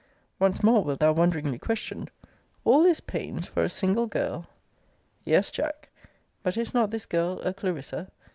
[0.39, 2.09] Once more wilt thou wonderingly question
[2.65, 4.47] All this pains for a single girl?
[5.25, 5.89] Yes, Jack
[6.41, 8.09] But is not this girl a CLARISSA?